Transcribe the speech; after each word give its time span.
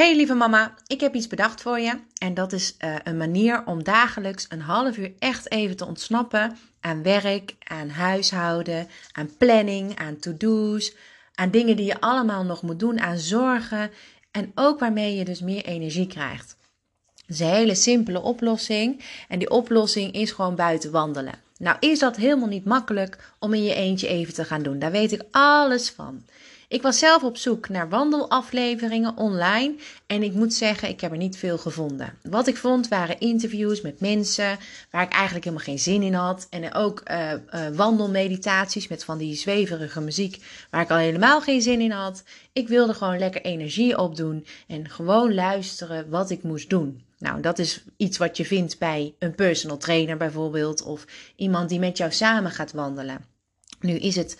Hey 0.00 0.16
lieve 0.16 0.34
mama, 0.34 0.74
ik 0.86 1.00
heb 1.00 1.14
iets 1.14 1.26
bedacht 1.26 1.60
voor 1.60 1.80
je. 1.80 1.98
En 2.18 2.34
dat 2.34 2.52
is 2.52 2.74
uh, 2.78 2.94
een 3.04 3.16
manier 3.16 3.66
om 3.66 3.84
dagelijks 3.84 4.46
een 4.48 4.60
half 4.60 4.96
uur 4.96 5.12
echt 5.18 5.50
even 5.50 5.76
te 5.76 5.86
ontsnappen 5.86 6.56
aan 6.80 7.02
werk, 7.02 7.54
aan 7.58 7.88
huishouden, 7.88 8.88
aan 9.12 9.36
planning, 9.38 9.98
aan 9.98 10.18
to-do's, 10.18 10.94
aan 11.34 11.50
dingen 11.50 11.76
die 11.76 11.86
je 11.86 12.00
allemaal 12.00 12.44
nog 12.44 12.62
moet 12.62 12.78
doen, 12.78 13.00
aan 13.00 13.18
zorgen. 13.18 13.90
En 14.30 14.52
ook 14.54 14.78
waarmee 14.78 15.16
je 15.16 15.24
dus 15.24 15.40
meer 15.40 15.64
energie 15.64 16.06
krijgt. 16.06 16.56
Het 17.26 17.34
is 17.34 17.40
een 17.40 17.46
hele 17.46 17.74
simpele 17.74 18.20
oplossing. 18.20 19.04
En 19.28 19.38
die 19.38 19.50
oplossing 19.50 20.12
is 20.12 20.30
gewoon 20.30 20.54
buiten 20.54 20.90
wandelen. 20.90 21.34
Nou 21.56 21.76
is 21.80 21.98
dat 21.98 22.16
helemaal 22.16 22.48
niet 22.48 22.64
makkelijk 22.64 23.32
om 23.38 23.54
in 23.54 23.64
je 23.64 23.74
eentje 23.74 24.08
even 24.08 24.34
te 24.34 24.44
gaan 24.44 24.62
doen. 24.62 24.78
Daar 24.78 24.90
weet 24.90 25.12
ik 25.12 25.22
alles 25.30 25.90
van. 25.90 26.24
Ik 26.70 26.82
was 26.82 26.98
zelf 26.98 27.22
op 27.22 27.36
zoek 27.36 27.68
naar 27.68 27.88
wandelafleveringen 27.88 29.16
online 29.16 29.74
en 30.06 30.22
ik 30.22 30.32
moet 30.32 30.54
zeggen, 30.54 30.88
ik 30.88 31.00
heb 31.00 31.10
er 31.10 31.16
niet 31.16 31.36
veel 31.36 31.58
gevonden. 31.58 32.18
Wat 32.22 32.46
ik 32.46 32.56
vond 32.56 32.88
waren 32.88 33.20
interviews 33.20 33.80
met 33.80 34.00
mensen 34.00 34.58
waar 34.90 35.02
ik 35.02 35.12
eigenlijk 35.12 35.44
helemaal 35.44 35.64
geen 35.64 35.78
zin 35.78 36.02
in 36.02 36.14
had. 36.14 36.46
En 36.50 36.74
ook 36.74 37.02
uh, 37.10 37.32
uh, 37.32 37.68
wandelmeditaties 37.72 38.88
met 38.88 39.04
van 39.04 39.18
die 39.18 39.34
zweverige 39.34 40.00
muziek 40.00 40.44
waar 40.70 40.82
ik 40.82 40.90
al 40.90 40.96
helemaal 40.96 41.40
geen 41.40 41.62
zin 41.62 41.80
in 41.80 41.90
had. 41.90 42.22
Ik 42.52 42.68
wilde 42.68 42.94
gewoon 42.94 43.18
lekker 43.18 43.42
energie 43.42 43.98
opdoen 43.98 44.46
en 44.66 44.88
gewoon 44.88 45.34
luisteren 45.34 46.10
wat 46.10 46.30
ik 46.30 46.42
moest 46.42 46.70
doen. 46.70 47.02
Nou, 47.18 47.40
dat 47.40 47.58
is 47.58 47.84
iets 47.96 48.18
wat 48.18 48.36
je 48.36 48.44
vindt 48.44 48.78
bij 48.78 49.14
een 49.18 49.34
personal 49.34 49.76
trainer 49.76 50.16
bijvoorbeeld 50.16 50.82
of 50.82 51.04
iemand 51.36 51.68
die 51.68 51.78
met 51.78 51.96
jou 51.96 52.12
samen 52.12 52.50
gaat 52.50 52.72
wandelen. 52.72 53.24
Nu 53.80 53.94
is 53.94 54.16
het 54.16 54.38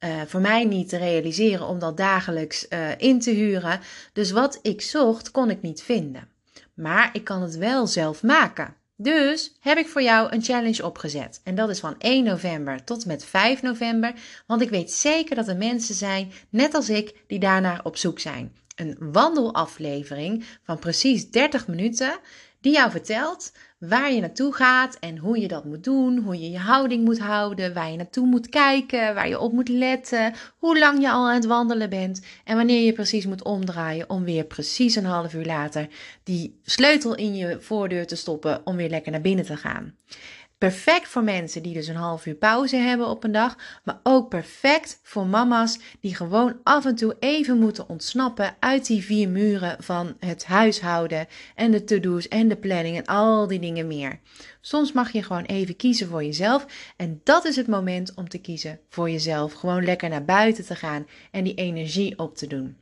uh, 0.00 0.20
voor 0.26 0.40
mij 0.40 0.64
niet 0.64 0.88
te 0.88 0.96
realiseren 0.96 1.66
om 1.66 1.78
dat 1.78 1.96
dagelijks 1.96 2.66
uh, 2.68 2.90
in 2.96 3.20
te 3.20 3.30
huren. 3.30 3.80
Dus 4.12 4.30
wat 4.30 4.58
ik 4.62 4.82
zocht, 4.82 5.30
kon 5.30 5.50
ik 5.50 5.62
niet 5.62 5.82
vinden. 5.82 6.28
Maar 6.74 7.10
ik 7.12 7.24
kan 7.24 7.42
het 7.42 7.56
wel 7.56 7.86
zelf 7.86 8.22
maken. 8.22 8.74
Dus 8.96 9.56
heb 9.60 9.78
ik 9.78 9.88
voor 9.88 10.02
jou 10.02 10.32
een 10.32 10.42
challenge 10.42 10.84
opgezet. 10.84 11.40
En 11.44 11.54
dat 11.54 11.70
is 11.70 11.80
van 11.80 11.94
1 11.98 12.24
november 12.24 12.84
tot 12.84 13.06
met 13.06 13.24
5 13.24 13.62
november. 13.62 14.12
Want 14.46 14.62
ik 14.62 14.70
weet 14.70 14.92
zeker 14.92 15.36
dat 15.36 15.48
er 15.48 15.56
mensen 15.56 15.94
zijn, 15.94 16.32
net 16.48 16.74
als 16.74 16.90
ik, 16.90 17.22
die 17.26 17.38
daarnaar 17.38 17.80
op 17.84 17.96
zoek 17.96 18.18
zijn. 18.18 18.56
Een 18.76 18.96
wandelaflevering 18.98 20.44
van 20.62 20.78
precies 20.78 21.30
30 21.30 21.66
minuten 21.66 22.18
die 22.66 22.74
jou 22.74 22.90
vertelt 22.90 23.52
waar 23.78 24.12
je 24.12 24.20
naartoe 24.20 24.52
gaat 24.52 24.98
en 24.98 25.18
hoe 25.18 25.40
je 25.40 25.48
dat 25.48 25.64
moet 25.64 25.84
doen, 25.84 26.18
hoe 26.18 26.40
je 26.40 26.50
je 26.50 26.58
houding 26.58 27.04
moet 27.04 27.18
houden, 27.18 27.74
waar 27.74 27.90
je 27.90 27.96
naartoe 27.96 28.26
moet 28.26 28.48
kijken, 28.48 29.14
waar 29.14 29.28
je 29.28 29.38
op 29.38 29.52
moet 29.52 29.68
letten, 29.68 30.34
hoe 30.56 30.78
lang 30.78 31.00
je 31.00 31.10
al 31.10 31.28
aan 31.28 31.34
het 31.34 31.46
wandelen 31.46 31.90
bent 31.90 32.22
en 32.44 32.56
wanneer 32.56 32.84
je 32.84 32.92
precies 32.92 33.26
moet 33.26 33.42
omdraaien 33.42 34.10
om 34.10 34.24
weer 34.24 34.44
precies 34.44 34.96
een 34.96 35.04
half 35.04 35.34
uur 35.34 35.44
later 35.44 35.88
die 36.22 36.60
sleutel 36.62 37.14
in 37.14 37.36
je 37.36 37.60
voordeur 37.60 38.06
te 38.06 38.16
stoppen 38.16 38.60
om 38.64 38.76
weer 38.76 38.90
lekker 38.90 39.12
naar 39.12 39.20
binnen 39.20 39.44
te 39.44 39.56
gaan. 39.56 39.94
Perfect 40.58 41.08
voor 41.08 41.24
mensen 41.24 41.62
die 41.62 41.74
dus 41.74 41.86
een 41.86 41.96
half 41.96 42.26
uur 42.26 42.34
pauze 42.34 42.76
hebben 42.76 43.06
op 43.06 43.24
een 43.24 43.32
dag, 43.32 43.80
maar 43.84 44.00
ook 44.02 44.28
perfect 44.28 45.00
voor 45.02 45.26
mama's 45.26 45.78
die 46.00 46.14
gewoon 46.14 46.60
af 46.62 46.84
en 46.84 46.94
toe 46.94 47.16
even 47.20 47.58
moeten 47.58 47.88
ontsnappen 47.88 48.56
uit 48.60 48.86
die 48.86 49.02
vier 49.02 49.28
muren 49.28 49.76
van 49.82 50.16
het 50.18 50.44
huishouden 50.44 51.26
en 51.54 51.70
de 51.70 51.84
to-do's 51.84 52.28
en 52.28 52.48
de 52.48 52.56
planning 52.56 52.96
en 52.96 53.04
al 53.06 53.46
die 53.46 53.58
dingen 53.58 53.86
meer. 53.86 54.20
Soms 54.60 54.92
mag 54.92 55.12
je 55.12 55.22
gewoon 55.22 55.44
even 55.44 55.76
kiezen 55.76 56.08
voor 56.08 56.24
jezelf 56.24 56.66
en 56.96 57.20
dat 57.24 57.44
is 57.44 57.56
het 57.56 57.66
moment 57.66 58.14
om 58.14 58.28
te 58.28 58.38
kiezen 58.38 58.80
voor 58.88 59.10
jezelf. 59.10 59.52
Gewoon 59.52 59.84
lekker 59.84 60.08
naar 60.08 60.24
buiten 60.24 60.64
te 60.64 60.74
gaan 60.74 61.06
en 61.30 61.44
die 61.44 61.54
energie 61.54 62.18
op 62.18 62.36
te 62.36 62.46
doen. 62.46 62.76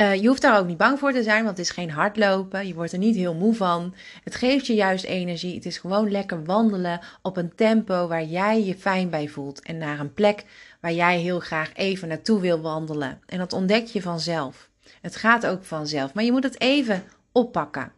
Uh, 0.00 0.14
je 0.14 0.28
hoeft 0.28 0.42
daar 0.42 0.58
ook 0.58 0.66
niet 0.66 0.76
bang 0.76 0.98
voor 0.98 1.12
te 1.12 1.22
zijn, 1.22 1.44
want 1.44 1.56
het 1.56 1.66
is 1.66 1.72
geen 1.72 1.90
hardlopen. 1.90 2.66
Je 2.66 2.74
wordt 2.74 2.92
er 2.92 2.98
niet 2.98 3.16
heel 3.16 3.34
moe 3.34 3.54
van. 3.54 3.94
Het 4.24 4.34
geeft 4.34 4.66
je 4.66 4.74
juist 4.74 5.04
energie. 5.04 5.54
Het 5.54 5.66
is 5.66 5.78
gewoon 5.78 6.10
lekker 6.10 6.44
wandelen 6.44 7.00
op 7.22 7.36
een 7.36 7.54
tempo 7.54 8.06
waar 8.06 8.24
jij 8.24 8.64
je 8.64 8.74
fijn 8.74 9.10
bij 9.10 9.28
voelt. 9.28 9.62
En 9.62 9.78
naar 9.78 10.00
een 10.00 10.14
plek 10.14 10.44
waar 10.80 10.92
jij 10.92 11.18
heel 11.18 11.40
graag 11.40 11.74
even 11.74 12.08
naartoe 12.08 12.40
wil 12.40 12.60
wandelen. 12.60 13.20
En 13.26 13.38
dat 13.38 13.52
ontdek 13.52 13.86
je 13.86 14.02
vanzelf. 14.02 14.68
Het 15.00 15.16
gaat 15.16 15.46
ook 15.46 15.64
vanzelf, 15.64 16.14
maar 16.14 16.24
je 16.24 16.32
moet 16.32 16.44
het 16.44 16.60
even 16.60 17.04
oppakken. 17.32 17.92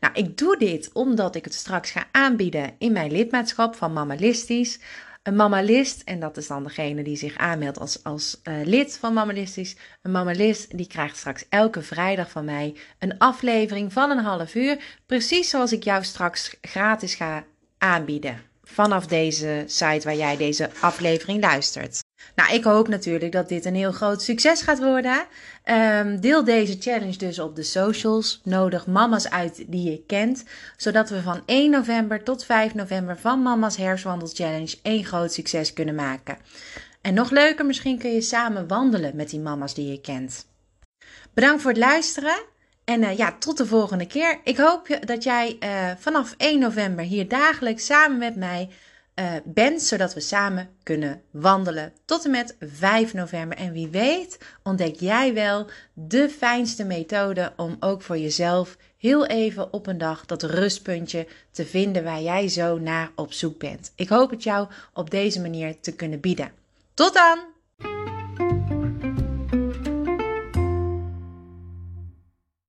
Nou, 0.00 0.14
ik 0.14 0.38
doe 0.38 0.56
dit 0.58 0.90
omdat 0.92 1.34
ik 1.34 1.44
het 1.44 1.54
straks 1.54 1.90
ga 1.90 2.04
aanbieden 2.12 2.74
in 2.78 2.92
mijn 2.92 3.12
lidmaatschap 3.12 3.74
van 3.74 3.92
Mammalistisch 3.92 4.78
een 5.26 5.36
mamalist, 5.36 6.02
en 6.04 6.20
dat 6.20 6.36
is 6.36 6.46
dan 6.46 6.62
degene 6.62 7.02
die 7.02 7.16
zich 7.16 7.36
aanmeldt 7.36 7.78
als, 7.78 8.04
als 8.04 8.40
uh, 8.44 8.54
lid 8.64 8.98
van 8.98 9.12
Mammalistisch. 9.12 9.76
Een 10.02 10.10
mamalist 10.10 10.76
die 10.76 10.86
krijgt 10.86 11.16
straks 11.16 11.44
elke 11.48 11.82
vrijdag 11.82 12.30
van 12.30 12.44
mij 12.44 12.76
een 12.98 13.18
aflevering 13.18 13.92
van 13.92 14.10
een 14.10 14.24
half 14.24 14.54
uur. 14.54 14.98
Precies 15.06 15.50
zoals 15.50 15.72
ik 15.72 15.82
jou 15.82 16.04
straks 16.04 16.56
gratis 16.60 17.14
ga 17.14 17.44
aanbieden. 17.78 18.42
Vanaf 18.62 19.06
deze 19.06 19.64
site 19.66 20.00
waar 20.04 20.16
jij 20.16 20.36
deze 20.36 20.70
aflevering 20.80 21.40
luistert. 21.40 22.05
Nou, 22.34 22.54
ik 22.54 22.64
hoop 22.64 22.88
natuurlijk 22.88 23.32
dat 23.32 23.48
dit 23.48 23.64
een 23.64 23.74
heel 23.74 23.92
groot 23.92 24.22
succes 24.22 24.62
gaat 24.62 24.78
worden. 24.78 25.26
Um, 25.64 26.20
deel 26.20 26.44
deze 26.44 26.76
challenge 26.80 27.16
dus 27.16 27.38
op 27.38 27.56
de 27.56 27.62
socials. 27.62 28.40
Nodig 28.44 28.86
mama's 28.86 29.30
uit 29.30 29.64
die 29.66 29.90
je 29.90 30.02
kent. 30.06 30.44
Zodat 30.76 31.10
we 31.10 31.22
van 31.22 31.42
1 31.46 31.70
november 31.70 32.22
tot 32.22 32.44
5 32.44 32.74
november 32.74 33.18
van 33.18 33.42
Mama's 33.42 33.76
Herfstwandel 33.76 34.28
Challenge 34.32 34.76
één 34.82 35.04
groot 35.04 35.32
succes 35.32 35.72
kunnen 35.72 35.94
maken. 35.94 36.38
En 37.00 37.14
nog 37.14 37.30
leuker, 37.30 37.66
misschien 37.66 37.98
kun 37.98 38.10
je 38.10 38.20
samen 38.20 38.68
wandelen 38.68 39.16
met 39.16 39.30
die 39.30 39.40
mama's 39.40 39.74
die 39.74 39.90
je 39.90 40.00
kent. 40.00 40.46
Bedankt 41.34 41.62
voor 41.62 41.70
het 41.70 41.80
luisteren. 41.80 42.42
En 42.84 43.02
uh, 43.02 43.16
ja, 43.16 43.36
tot 43.38 43.56
de 43.56 43.66
volgende 43.66 44.06
keer. 44.06 44.40
Ik 44.44 44.56
hoop 44.56 44.98
dat 45.00 45.22
jij 45.22 45.56
uh, 45.60 45.90
vanaf 45.98 46.34
1 46.36 46.58
november 46.58 47.04
hier 47.04 47.28
dagelijks 47.28 47.86
samen 47.86 48.18
met 48.18 48.36
mij 48.36 48.68
uh, 49.20 49.32
bent, 49.44 49.82
zodat 49.82 50.14
we 50.14 50.20
samen 50.20 50.68
kunnen 50.82 51.22
wandelen 51.30 51.92
tot 52.04 52.24
en 52.24 52.30
met 52.30 52.56
5 52.60 53.14
november. 53.14 53.58
En 53.58 53.72
wie 53.72 53.88
weet, 53.88 54.38
ontdek 54.62 54.94
jij 54.94 55.34
wel 55.34 55.66
de 55.92 56.28
fijnste 56.28 56.84
methode 56.84 57.52
om 57.56 57.76
ook 57.80 58.02
voor 58.02 58.18
jezelf 58.18 58.76
heel 58.96 59.26
even 59.26 59.72
op 59.72 59.86
een 59.86 59.98
dag 59.98 60.24
dat 60.24 60.42
rustpuntje 60.42 61.26
te 61.50 61.66
vinden 61.66 62.04
waar 62.04 62.22
jij 62.22 62.48
zo 62.48 62.78
naar 62.78 63.10
op 63.14 63.32
zoek 63.32 63.58
bent. 63.58 63.92
Ik 63.94 64.08
hoop 64.08 64.30
het 64.30 64.42
jou 64.42 64.68
op 64.92 65.10
deze 65.10 65.40
manier 65.40 65.80
te 65.80 65.92
kunnen 65.92 66.20
bieden. 66.20 66.52
Tot 66.94 67.14
dan! 67.14 67.55